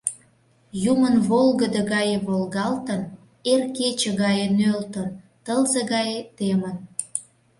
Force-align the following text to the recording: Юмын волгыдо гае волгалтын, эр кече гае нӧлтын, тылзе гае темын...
Юмын 0.91 1.15
волгыдо 1.29 1.81
гае 1.93 2.17
волгалтын, 2.27 3.01
эр 3.51 3.61
кече 3.77 4.11
гае 4.21 4.47
нӧлтын, 4.57 5.09
тылзе 5.45 5.81
гае 5.91 6.19
темын... 6.37 6.77